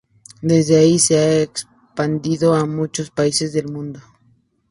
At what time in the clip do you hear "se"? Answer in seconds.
0.97-1.19